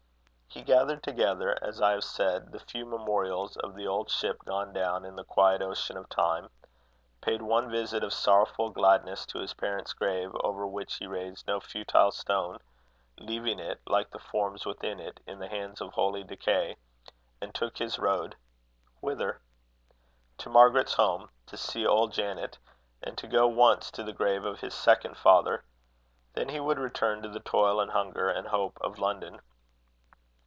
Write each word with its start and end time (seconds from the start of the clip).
He 0.53 0.63
gathered 0.63 1.01
together, 1.01 1.57
as 1.61 1.79
I 1.81 1.91
have 1.91 2.03
said, 2.03 2.51
the 2.51 2.59
few 2.59 2.85
memorials 2.85 3.55
of 3.55 3.73
the 3.73 3.87
old 3.87 4.09
ship 4.11 4.43
gone 4.43 4.73
down 4.73 5.05
in 5.05 5.15
the 5.15 5.23
quiet 5.23 5.61
ocean 5.61 5.95
of 5.95 6.09
time; 6.09 6.49
paid 7.21 7.41
one 7.41 7.71
visit 7.71 8.03
of 8.03 8.11
sorrowful 8.11 8.69
gladness 8.69 9.25
to 9.27 9.39
his 9.39 9.53
parent's 9.53 9.93
grave, 9.93 10.35
over 10.43 10.67
which 10.67 10.95
he 10.95 11.07
raised 11.07 11.47
no 11.47 11.61
futile 11.61 12.11
stone 12.11 12.59
leaving 13.17 13.59
it, 13.59 13.79
like 13.87 14.11
the 14.11 14.19
forms 14.19 14.65
within 14.65 14.99
it, 14.99 15.21
in 15.25 15.39
the 15.39 15.47
hands 15.47 15.79
of 15.79 15.93
holy 15.93 16.21
decay; 16.21 16.75
and 17.39 17.55
took 17.55 17.77
his 17.77 17.97
road 17.97 18.35
whither? 18.99 19.39
To 20.39 20.49
Margaret's 20.49 20.95
home 20.95 21.29
to 21.45 21.55
see 21.55 21.87
old 21.87 22.11
Janet; 22.11 22.57
and 23.01 23.17
to 23.19 23.25
go 23.25 23.47
once 23.47 23.89
to 23.91 24.03
the 24.03 24.11
grave 24.13 24.43
of 24.43 24.59
his 24.59 24.73
second 24.73 25.15
father. 25.15 25.63
Then 26.33 26.49
he 26.49 26.59
would 26.59 26.77
return 26.77 27.21
to 27.21 27.29
the 27.29 27.39
toil 27.39 27.79
and 27.79 27.91
hunger 27.91 28.27
and 28.29 28.45
hope 28.49 28.77
of 28.81 28.99
London. 28.99 29.39